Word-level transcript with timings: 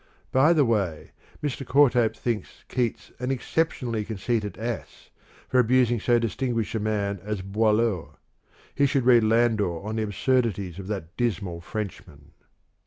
(By 0.31 0.51
the 0.53 0.65
way, 0.65 1.11
Mr. 1.43 1.63
Courthope 1.63 2.15
thinks 2.17 2.63
Keats 2.67 3.11
an 3.19 3.29
exceptionally 3.29 4.03
conceited 4.03 4.57
ass 4.57 5.11
for 5.47 5.59
abusing 5.59 5.99
so 5.99 6.17
distinguished 6.17 6.73
a 6.73 6.79
man 6.79 7.19
as 7.23 7.43
Boileau. 7.43 8.15
He 8.73 8.87
should 8.87 9.05
read 9.05 9.23
Landor 9.23 9.81
on 9.85 9.97
the 9.97 10.01
absurdities 10.01 10.79
of 10.79 10.87
that 10.87 11.15
dismal 11.17 11.61
Frenchman.) 11.61 12.31